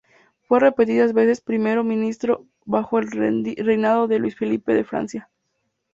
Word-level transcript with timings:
Fue 0.47 0.59
repetidas 0.59 1.13
veces 1.13 1.41
primer 1.41 1.83
ministro 1.83 2.47
bajo 2.65 2.97
el 2.97 3.11
reinado 3.11 4.07
de 4.07 4.17
Luis-Felipe 4.17 4.73
de 4.73 4.83
Francia. 4.83 5.29